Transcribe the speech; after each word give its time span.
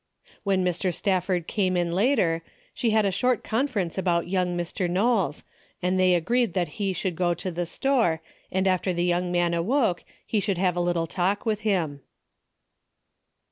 A 0.01 0.01
DAILY 0.01 0.33
BATE. 0.57 0.63
197 0.81 0.85
When 0.87 0.91
Mr. 0.91 0.95
Stafford 0.97 1.47
came 1.47 1.77
in 1.77 1.91
later, 1.91 2.41
she 2.73 2.89
had 2.89 3.05
a 3.05 3.11
short 3.11 3.43
conference 3.43 3.99
about 3.99 4.27
young 4.27 4.57
Mr. 4.57 4.89
Knowles, 4.89 5.43
and 5.79 5.99
they 5.99 6.15
agreed 6.15 6.53
that 6.55 6.69
he 6.79 6.91
should 6.91 7.15
go 7.15 7.35
to 7.35 7.51
the 7.51 7.67
store, 7.67 8.19
and 8.51 8.65
after 8.67 8.93
the 8.93 9.05
young 9.05 9.31
man 9.31 9.53
awoke 9.53 10.03
he 10.25 10.39
should 10.39 10.57
have 10.57 10.75
a 10.75 10.81
little 10.81 11.05
talk 11.05 11.45
with 11.45 11.59
him. 11.59 12.01